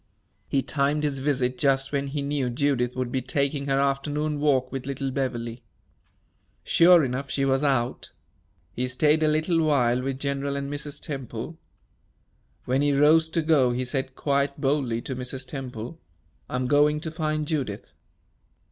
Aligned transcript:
He 0.47 0.63
timed 0.63 1.03
his 1.03 1.19
visit 1.19 1.59
just 1.59 1.91
when 1.91 2.07
he 2.07 2.23
knew 2.23 2.49
Judith 2.49 2.95
would 2.95 3.11
be 3.11 3.21
taking 3.21 3.67
her 3.67 3.79
afternoon 3.79 4.39
walk 4.39 4.71
with 4.71 4.87
little 4.87 5.11
Beverley. 5.11 5.61
Sure 6.63 7.03
enough, 7.05 7.29
she 7.29 7.45
was 7.45 7.63
out. 7.63 8.09
He 8.73 8.87
stayed 8.87 9.21
a 9.21 9.27
little 9.27 9.61
while 9.61 10.01
with 10.01 10.19
General 10.19 10.55
and 10.55 10.73
Mrs. 10.73 10.99
Temple. 10.99 11.59
When 12.65 12.81
he 12.81 12.93
rose 12.93 13.29
to 13.29 13.43
go, 13.43 13.73
he 13.73 13.85
said, 13.85 14.15
quite 14.15 14.59
boldly, 14.59 15.03
to 15.03 15.15
Mrs. 15.15 15.45
Temple: 15.47 15.99
"I 16.49 16.55
am 16.55 16.65
going 16.65 16.99
to 17.01 17.11
find 17.11 17.47
Judith." 17.47 17.93